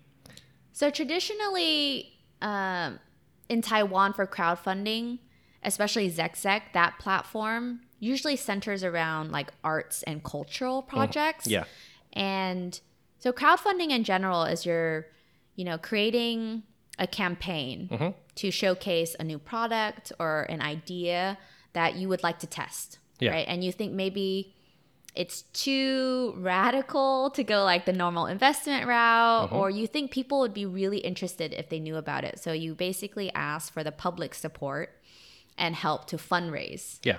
[0.72, 2.98] So traditionally, um,
[3.48, 5.18] in Taiwan for crowdfunding,
[5.62, 11.46] especially zeczec, that platform usually centers around like arts and cultural projects.
[11.46, 11.64] Yeah.
[12.14, 12.80] And
[13.22, 15.06] so crowdfunding in general is you're,
[15.54, 16.64] you know, creating
[16.98, 18.08] a campaign mm-hmm.
[18.34, 21.38] to showcase a new product or an idea
[21.72, 22.98] that you would like to test.
[23.20, 23.30] Yeah.
[23.30, 23.46] Right.
[23.46, 24.52] And you think maybe
[25.14, 29.56] it's too radical to go like the normal investment route, mm-hmm.
[29.56, 32.40] or you think people would be really interested if they knew about it.
[32.40, 35.00] So you basically ask for the public support
[35.56, 36.98] and help to fundraise.
[37.04, 37.18] Yeah.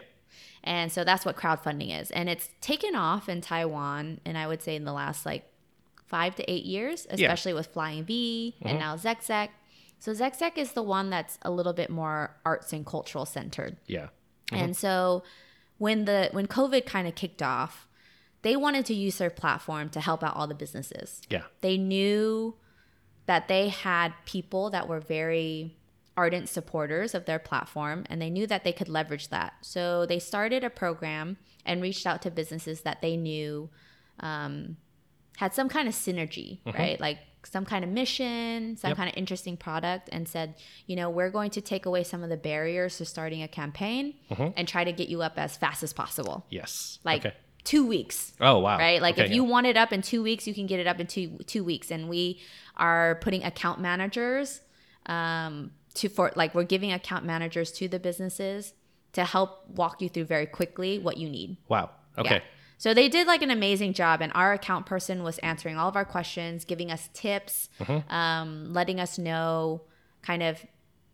[0.66, 2.12] And so that's what crowdfunding is.
[2.12, 5.46] And it's taken off in Taiwan, and I would say in the last like
[6.14, 9.50] five to eight years, especially with Flying V and now zeczec.
[9.98, 13.78] So zeczec is the one that's a little bit more arts and cultural centered.
[13.88, 14.10] Yeah.
[14.52, 15.24] And so
[15.80, 17.88] when the when COVID kind of kicked off,
[18.44, 21.20] they wanted to use their platform to help out all the businesses.
[21.32, 21.46] Yeah.
[21.62, 22.58] They knew
[23.26, 25.76] that they had people that were very
[26.16, 29.54] ardent supporters of their platform and they knew that they could leverage that.
[29.62, 33.72] So they started a program and reached out to businesses that they knew
[34.20, 34.78] um,
[35.38, 37.00] had some kind of synergy, right?
[37.00, 38.98] Like some kind of mission, some Yep.
[38.98, 42.30] kind of interesting product, and said, you know, we're going to take away some of
[42.30, 44.14] the barriers to starting a campaign
[44.56, 46.46] and try to get you up as fast as possible.
[46.50, 47.00] Yes.
[47.04, 47.36] Like okay.
[47.64, 48.78] two weeks Oh wow.
[48.78, 49.02] right?
[49.02, 51.00] Like Okay, if you want it up in two weeks, you can get it up
[51.00, 51.92] in two two weeks.
[51.92, 52.40] And we
[52.78, 54.62] are putting account managers
[55.08, 58.74] um, to for like we're giving account managers to the businesses
[59.14, 61.58] to help walk you through very quickly what you need.
[61.68, 61.90] Wow.
[62.18, 62.36] Okay.
[62.36, 62.42] Yeah.
[62.84, 65.96] So they did like an amazing job, and our account person was answering all of
[65.96, 68.14] our questions, giving us tips, Mm-hmm.
[68.14, 69.84] um, letting us know
[70.22, 70.66] kind of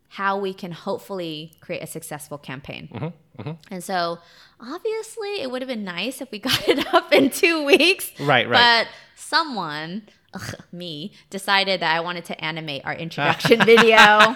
[0.07, 3.13] how we can hopefully create a successful campaign.
[3.37, 3.51] Mm-hmm.
[3.69, 4.17] And so,
[4.59, 8.19] obviously, it would have been nice if we got it up in two weeks.
[8.19, 8.85] Right, right.
[8.85, 14.35] But someone, ugh, me, decided that I wanted to animate our introduction video.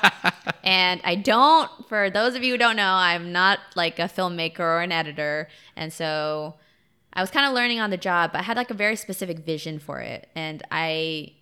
[0.64, 4.60] And I don't, for those of you who don't know, I'm not like a filmmaker
[4.60, 5.48] or an editor.
[5.76, 6.58] And so
[7.14, 9.40] I was kind of learning on the job, but I had like a very specific
[9.40, 10.30] vision for it.
[10.36, 11.34] And I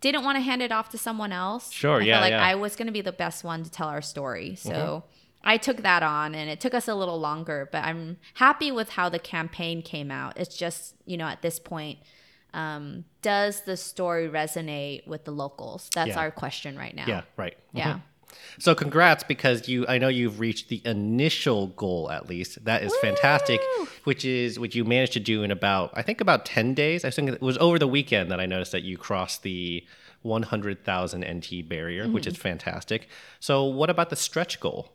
[0.00, 1.70] didn't want to hand it off to someone else.
[1.70, 2.44] Sure, I yeah, felt like yeah.
[2.44, 4.54] I was going to be the best one to tell our story.
[4.56, 5.04] So
[5.44, 8.90] I took that on and it took us a little longer, but I'm happy with
[8.90, 10.38] how the campaign came out.
[10.38, 11.98] It's just, you know, at this point,
[12.52, 15.88] um, does the story resonate with the locals?
[15.94, 16.18] That's Yeah.
[16.18, 17.04] our question right now.
[17.06, 17.22] Yeah.
[17.36, 17.56] Right.
[17.72, 18.00] Yeah.
[18.58, 22.64] So congrats because you I know you've reached the initial goal at least.
[22.64, 23.60] That is fantastic,
[24.04, 27.04] which is what you managed to do in about I think about 10 days.
[27.04, 29.84] I think it was over the weekend that I noticed that you crossed the
[30.22, 32.30] 100,000 NT barrier, which Mm-hmm.
[32.32, 33.08] is fantastic.
[33.40, 34.92] So what about the stretch goal?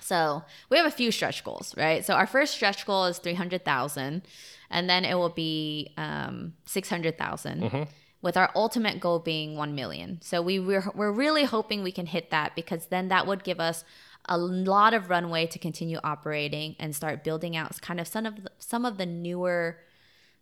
[0.00, 2.04] So we have a few stretch goals, right?
[2.04, 4.22] So our first stretch goal is 300,000
[4.70, 7.86] and then it will be um, 600,000
[8.22, 10.18] with our ultimate goal being 1 million.
[10.22, 13.60] So we we're, we're really hoping we can hit that because then that would give
[13.60, 13.84] us
[14.26, 18.44] a lot of runway to continue operating and start building out kind of some of
[18.44, 19.78] the, some of the newer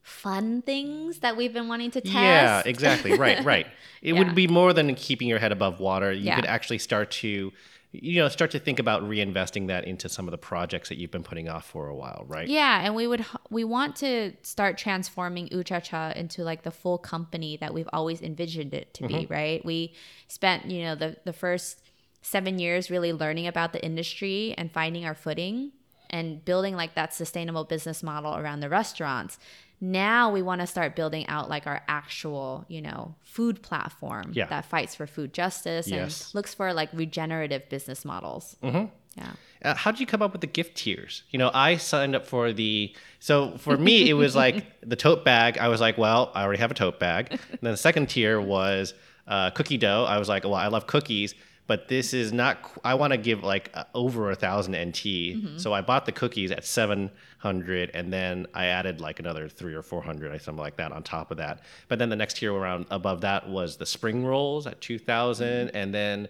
[0.03, 2.15] fun things that we've been wanting to test.
[2.15, 3.17] Yeah, exactly.
[3.19, 3.67] Right, right.
[4.03, 4.19] It Yeah.
[4.19, 6.11] would be more than keeping your head above water.
[6.13, 6.37] You Yeah.
[6.37, 7.53] could actually start to,
[7.93, 11.11] you know, start to think about reinvesting that into some of the projects that you've
[11.11, 12.47] been putting off for a while, right?
[12.49, 16.71] Yeah, and we would we want to start transforming Ooh Cha Cha into like the
[16.71, 19.33] full company that we've always envisioned it to be, mm-hmm.
[19.33, 19.65] right?
[19.65, 19.95] We
[20.29, 21.83] spent, you know, the the first
[22.23, 25.73] 7 years really learning about the industry and finding our footing
[26.11, 29.39] and building like that sustainable business model around the restaurants.
[29.81, 34.47] Now we want to start building out like our actual, you know, food platform Yeah.
[34.47, 36.27] that fights for food justice Yes.
[36.27, 38.57] and looks for like regenerative business models.
[38.63, 38.87] Mm-hmm.
[39.17, 39.33] Yeah.
[39.63, 41.23] Uh, how did you come up with the gift tiers?
[41.31, 42.95] You know, I signed up for the.
[43.19, 45.59] So for me, it was like the tote bag.
[45.59, 47.29] I was like, well, I already have a tote bag.
[47.31, 48.95] And then the second tier was
[49.27, 50.05] uh, cookie dough.
[50.09, 51.35] I was like, well, I love cookies,
[51.71, 52.59] but this is not.
[52.83, 55.61] I want to give like uh, over a thousand NT.
[55.61, 59.75] So I bought the cookies at seven hundred, and then I added like another three
[59.75, 61.63] or four hundred, or something like that, on top of that.
[61.87, 65.95] But then the next tier around above that was the spring rolls at two and
[65.95, 66.27] then.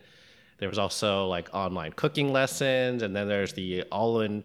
[0.58, 4.44] There was also like online cooking lessons, and then there's the all-in.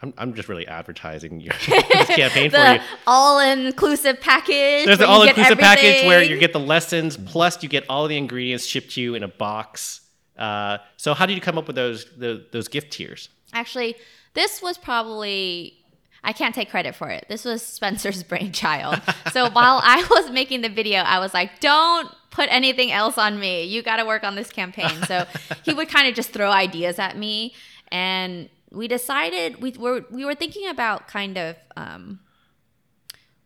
[0.00, 2.78] I'm, I'm just really advertising your this campaign for you.
[2.78, 4.86] The all-inclusive package.
[4.86, 8.16] There's the get all-inclusive package where you get the lessons plus you get all the
[8.16, 10.02] ingredients shipped to you in a box.
[10.38, 13.28] Uh, so how did you come up with those the, those gift tiers?
[13.52, 13.96] Actually,
[14.34, 15.84] this was probably
[16.22, 17.26] I can't take credit for it.
[17.28, 19.00] This was Spencer's brainchild.
[19.32, 23.38] so while I was making the video, I was like, "Don't put anything else on
[23.38, 23.64] me.
[23.64, 25.26] You got to work on this campaign." So
[25.62, 27.54] he would kind of just throw ideas at me,
[27.88, 32.20] and we decided we were we were thinking about kind of um,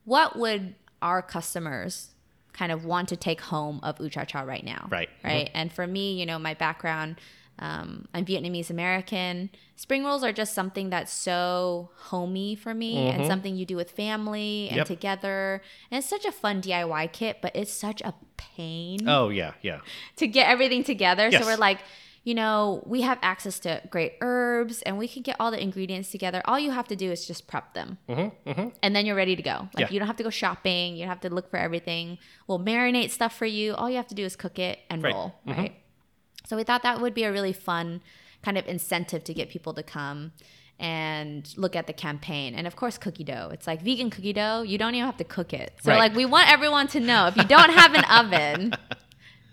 [0.05, 2.11] what would our customers
[2.61, 4.87] kind of want to take home of Ooh Cha Cha right now.
[4.91, 5.09] Right.
[5.25, 5.49] Right.
[5.55, 7.17] And for me, you know, my background,
[7.59, 9.49] um, I'm Vietnamese American.
[9.77, 13.91] Spring rolls are just something that's so homey for me and something you do with
[13.93, 14.87] family and Yep.
[14.89, 15.63] together.
[15.91, 19.81] And it's such a fun DIY kit, but it's such a pain Oh yeah, yeah,
[20.17, 21.31] to get everything together.
[21.31, 21.43] Yes.
[21.43, 21.79] So we're like,
[22.23, 26.11] you know, we have access to great herbs and we can get all the ingredients
[26.11, 26.43] together.
[26.45, 27.97] All you have to do is just prep them.
[28.09, 29.51] And then you're ready to go.
[29.51, 29.89] Like, Mm-hmm, Yeah.
[29.91, 30.95] you don't have to go shopping.
[30.97, 32.19] You don't have to look for everything.
[32.47, 33.75] We'll marinate stuff for you.
[33.75, 35.15] All you have to do is cook it and Right.
[35.15, 35.35] roll.
[35.47, 35.77] Right.
[36.47, 38.03] So we thought that would be a really fun
[38.43, 40.33] kind of incentive to get people to come
[40.79, 42.55] and look at the campaign.
[42.55, 43.51] And of course, cookie dough.
[43.53, 44.63] It's like vegan cookie dough.
[44.63, 45.75] You don't even have to cook it.
[45.83, 45.99] So, Right.
[45.99, 48.75] like, we want everyone to know if you don't have an oven,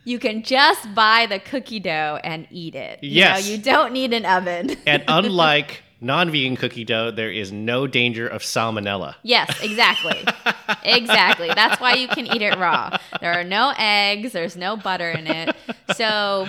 [0.07, 3.03] you can just buy the cookie dough and eat it.
[3.03, 3.45] You Yes.
[3.45, 4.77] know, you don't need an oven.
[4.87, 9.15] and unlike non-vegan cookie dough, there is no danger of salmonella.
[9.23, 10.23] yes, exactly.
[10.83, 11.49] exactly.
[11.53, 12.97] That's why you can eat it raw.
[13.19, 15.53] There are no eggs, there's no butter in it.
[15.95, 16.47] So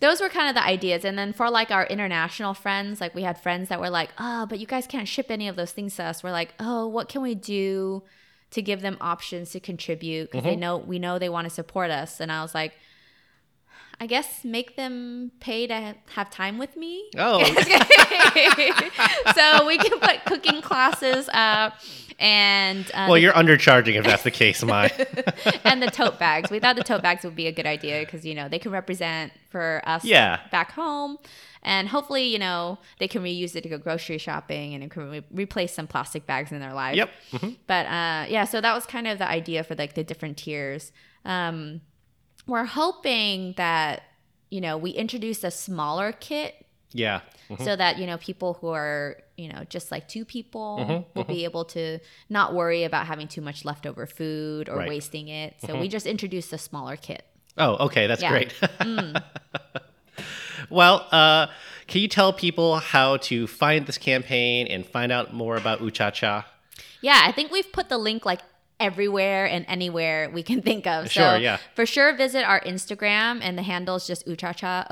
[0.00, 1.06] those were kind of the ideas.
[1.06, 4.44] And then for like our international friends, like we had friends that were like, oh,
[4.46, 6.22] but you guys can't ship any of those things to us.
[6.22, 8.02] We're like, oh, what can we do
[8.52, 10.30] to give them options to contribute?
[10.30, 10.60] Because they mm-hmm.
[10.60, 12.20] know we know they want to support us.
[12.20, 12.74] And I was like,
[14.02, 17.04] I guess make them pay to have time with me.
[17.16, 17.38] Oh,
[19.36, 21.74] so we can put cooking classes up
[22.18, 24.90] and uh, well, you're undercharging if that's the case, Mai.
[25.64, 26.50] and the tote bags.
[26.50, 28.72] We thought the tote bags would be a good idea because you know they can
[28.72, 30.40] represent for us Yeah.
[30.50, 31.18] back home,
[31.62, 35.10] and hopefully you know they can reuse it to go grocery shopping and it can
[35.10, 36.96] re- replace some plastic bags in their life.
[36.96, 37.10] Yep.
[37.34, 37.56] Mhm.
[37.68, 40.90] But uh, yeah, so that was kind of the idea for like the different tiers.
[41.24, 41.82] Um,
[42.46, 44.02] we're hoping that
[44.50, 46.54] you know we introduce a smaller kit
[46.92, 47.20] Yeah.
[47.58, 51.24] so that you know people who are you know just like two people Mm-hmm, will
[51.24, 54.82] be able to not worry about having too much leftover food or Right.
[54.82, 54.88] Mm-hmm.
[54.88, 57.24] wasting it so we just introduced a smaller kit
[57.58, 58.30] Oh, okay, that's Yeah.
[58.30, 58.54] great.
[60.70, 61.48] well, uh,
[61.86, 65.90] can you tell people how to find this campaign and find out more about Ooh
[65.90, 66.46] Cha Cha?
[67.02, 68.40] yeah i think we've put the link like
[68.82, 71.58] everywhere and anywhere we can think of so Sure, yeah.
[71.74, 74.86] for sure visit our instagram and the handle is just oohchacha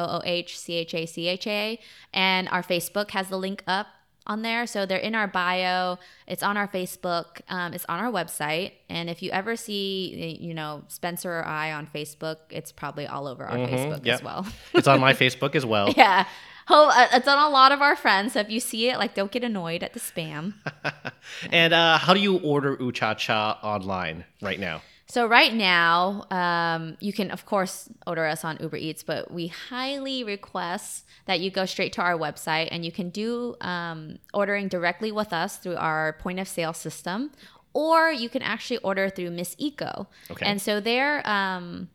[0.74, 1.78] o-o-h-c-h-a-c-h-a
[2.12, 3.86] and our facebook has the link up
[4.26, 8.12] on there so they're in our bio it's on our facebook um, it's on our
[8.12, 13.06] website and if you ever see you know spencer or i on facebook it's probably
[13.06, 14.06] all over our facebook Mm-hmm.
[14.06, 14.14] yep.
[14.16, 15.92] as well It's on my Facebook as well.
[15.96, 16.26] yeah
[17.12, 18.34] it's on a lot of our friends.
[18.34, 20.54] So if you see it, like, don't get annoyed at the spam.
[21.50, 24.82] And uh, how do you order Ooh Cha Cha online right now?
[25.06, 29.48] So right now, um, you can of course order us on Uber Eats, but we
[29.48, 34.68] highly request that you go straight to our website and you can do um, ordering
[34.68, 37.32] directly with us through our point of sale system,
[37.72, 40.06] or you can actually order through Miss Eco.
[40.30, 40.46] Okay.
[40.46, 41.88] And so they're um,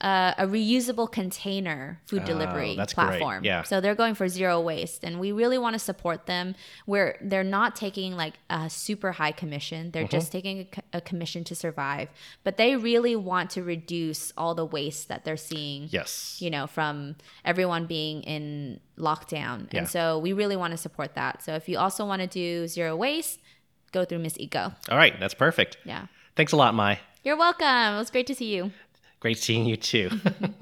[0.00, 3.06] uh, a reusable container food delivery Oh, that's great.
[3.06, 3.44] platform.
[3.44, 3.62] Yeah.
[3.62, 6.54] So they're going for zero waste, and we really want to support them.
[6.84, 11.44] Where they're not taking like a super high commission; they're just taking a, a commission
[11.44, 12.08] to survive.
[12.44, 15.88] But they really want to reduce all the waste that they're seeing.
[15.90, 16.36] Yes.
[16.40, 19.80] You know, from everyone being in lockdown, Yeah.
[19.80, 21.42] and so we really want to support that.
[21.42, 23.40] So if you also want to do zero waste,
[23.92, 24.72] go through Miss Eco.
[24.90, 25.78] All right, that's perfect.
[25.84, 26.06] Yeah.
[26.34, 27.00] Thanks a lot, Mai.
[27.24, 27.94] You're welcome.
[27.94, 28.70] It was great to see you.
[29.26, 30.16] Great seeing you too.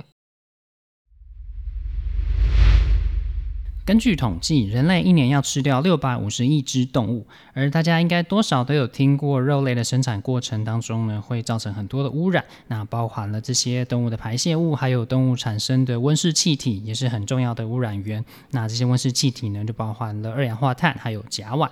[3.84, 12.42] 根据统计，人类一年要吃掉六百五十亿只动物，而大家应该多少都有听过，肉类的生产过程当中呢，会造成很多的污染。
[12.68, 18.24] 那包含了这些动物的排泄物，还有动物产生的温室气体，也是很重要的污染源。
[18.52, 21.68] 那这些温室气体呢，就包含了二氧化碳，还有甲烷。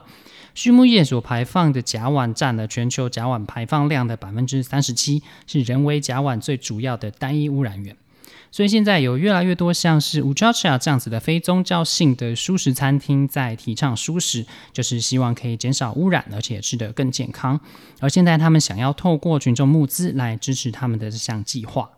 [0.54, 7.96] 畜牧业所排放的甲烷占了全球甲烷排放量的百分之三十七，是人为甲烷最主要的单一污染源。
[8.50, 14.44] 所以现在有越来越多像是 Uchacha 这样子的非宗教性的素食餐厅在提倡素食，
[14.74, 17.58] 就是希望可以减少污染，而且吃得更健康。
[18.00, 21.92] 而现在他们想要透过群众募资来支持他们的这项计划。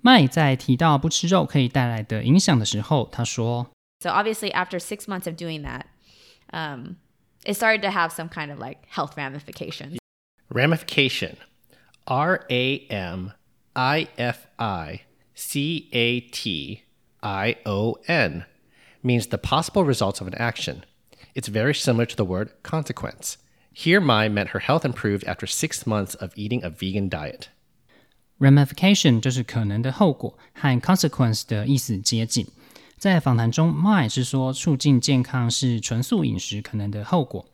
[0.00, 3.68] 麦在提到不吃肉可以带来的影响的时候，他说
[4.00, 5.84] So obviously, after six months of doing that,
[6.52, 6.96] um,
[7.45, 9.97] it started to have some kind of like health ramifications.
[10.49, 11.37] Ramification.
[12.07, 13.33] R A M
[13.75, 15.01] I F I
[15.35, 16.83] C A T
[17.21, 18.45] I O N
[19.03, 20.83] means the possible results of an action.
[21.35, 23.37] It's very similar to the word consequence.
[23.71, 27.49] Here, Mai meant her health improved after six months of eating a vegan diet.
[28.39, 32.47] ramification 就是可能的后果，和 consequence 的意思接近。
[32.98, 37.46] 在访谈中，My 是说促进健康是纯素饮食可能的后果。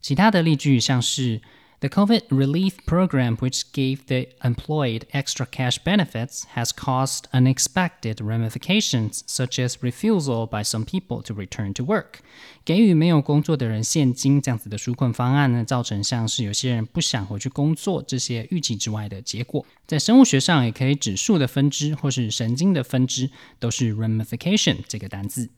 [0.00, 1.40] 其他的例句像是
[1.81, 9.23] The COVID relief program, which gave the employed extra cash benefits, has caused unexpected ramifications,
[9.27, 12.21] such as refusal by some people to return to work.
[12.63, 19.63] 给予没有工作的人现金这样子的纾困方案呢，造成像是有些人不想回去工作这些预期之外的结果。
[19.85, 25.49] 在生物学上，也可以指数的分支或是神经的分支，都是 ramification 这个单字。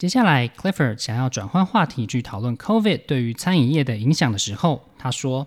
[0.00, 5.46] 接下来，Clifford 想要转换话题去讨论 COVID 对于餐饮业的影响的时候，他说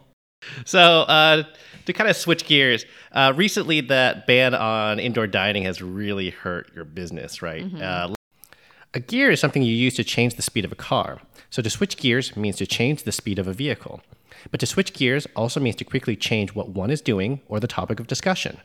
[0.65, 1.43] So, uh,
[1.85, 6.73] to kind of switch gears, uh, recently that ban on indoor dining has really hurt
[6.73, 7.63] your business, right?
[7.75, 8.13] Uh,
[8.93, 11.19] a gear is something you use to change the speed of a car.
[11.49, 14.01] So, to switch gears means to change the speed of a vehicle.
[14.49, 17.67] But to switch gears also means to quickly change what one is doing or the
[17.67, 18.57] topic of discussion.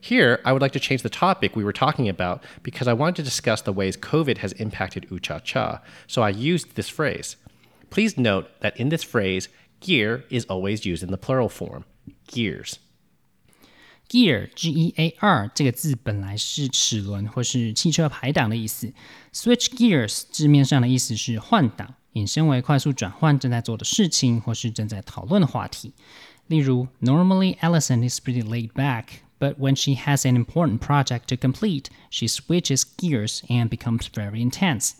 [0.00, 3.16] Here, I would like to change the topic we were talking about because I wanted
[3.16, 7.36] to discuss the ways COVID has impacted Ooh Cha Cha, so I used this phrase.
[7.90, 9.48] Please note that in this phrase,
[9.80, 11.84] gear is always used in the plural form,
[12.26, 12.78] gears.
[14.08, 18.92] Gear G E A R 这个字本来是齿轮或是汽车排档的意思
[19.32, 25.92] ，switch gears 字面上的意思是换挡，引申为快速转换正在做的事情或是正在讨论的话题。
[26.46, 29.06] 例如，Normally Allison is pretty laid back,
[29.39, 34.41] but when she has an important project to complete, she switches gears and becomes very
[34.41, 34.91] intense.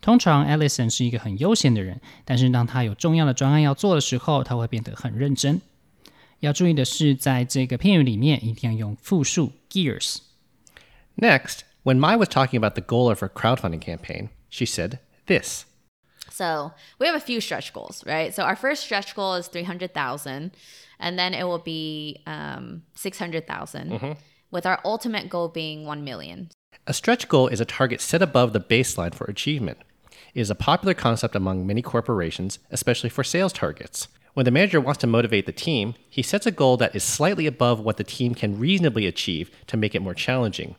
[0.00, 5.60] 通常，Allison 是一个很悠闲的人，但是当她有重要的专案要做的时候，她会变得很认真。
[6.40, 10.16] 要注意的是，在这个片语里面一定要用复数 gears。
[11.16, 15.66] Next, when Mai was talking about the goal of her crowdfunding campaign, she said this.
[16.30, 18.34] So we have a few stretch goals, right?
[18.34, 20.50] So our first stretch goal is 300,000
[20.99, 24.17] and then it will be um, 600,000
[24.51, 26.49] with our ultimate goal being 1 million.
[26.85, 29.79] A stretch goal is a target set above the baseline for achievement.
[30.33, 34.07] It is a popular concept among many corporations, especially for sales targets.
[34.33, 37.47] When the manager wants to motivate the team, he sets a goal that is slightly
[37.47, 40.75] above what the team can reasonably achieve to make it more challenging.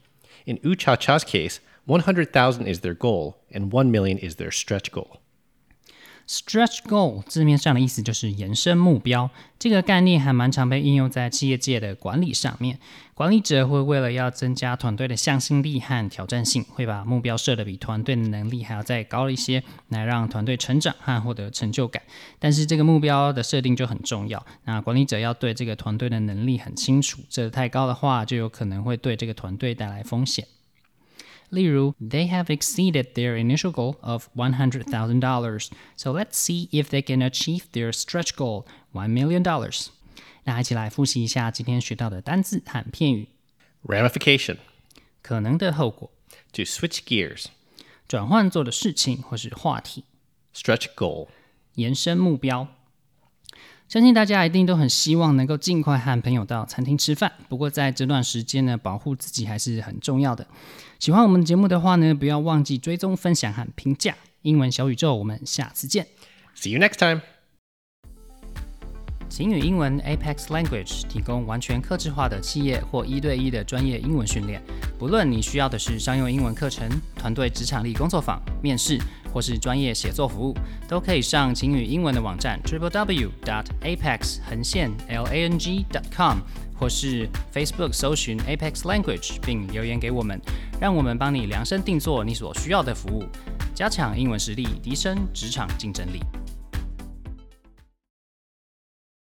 [0.46, 4.92] In Ooh Cha Cha's case, 100,000 is their goal and 1 million is their stretch
[4.92, 5.20] goal.
[6.29, 12.79] Stretch goal 字面上的意思就是延伸目标，这个概念还蛮常被应用在企业界的管理上面。
[13.14, 22.03] 管理者会为了要增加团队的向心力和挑战性，会把目标设的比团队的能力还要再高一些，来让团队成长和获得成就感。
[22.39, 30.47] 但是这个目标的设定就很重要，那管理者要对这个团队的能力很清楚，这太高的话，就有可能会对这个团队带来风险。
[31.49, 37.01] 例如，They have exceeded their initial goal of one hundred thousand dollars, so let's see if they
[37.01, 39.88] can achieve their stretch goal one million dollars.
[40.45, 43.28] 那一起来复习一下今天学到的单字和片语。
[43.86, 44.57] Ramification
[45.21, 46.09] 可能的后果，
[46.51, 47.45] to switch gears,
[48.07, 50.03] 转换做的事情或是话题，
[50.55, 51.28] stretch goal,
[51.76, 52.67] 延伸目标。
[53.88, 60.47] 相信大家一定都很希望能够尽快和朋友到餐厅吃饭，不过在这段时间呢，保护自己还是很重要的。
[60.99, 64.16] 喜欢我们节目的话呢，不要忘记追踪、分享和评价。
[64.42, 66.09] 英文小宇宙，我们下次见。
[66.57, 67.20] See you next time.
[69.28, 74.61] 晴雨英文 Apex Language 提供完全客制化的企业或一对一的专业英文训练。
[74.99, 78.99] 不论你需要的是商用英文课程、团队职场力工作坊、面试，
[79.32, 80.57] 或是专业写作服务，
[80.88, 86.38] 都可以上晴雨英文的网站 triple w dot apex 横线 l a n g dot com，
[86.79, 90.41] 或是 Facebook 搜寻 Apex Language 并留言给我们，
[90.81, 93.24] 让我们帮你量身定做你所需要的服务，
[93.74, 96.20] 加强英文实力，提升职场竞争力。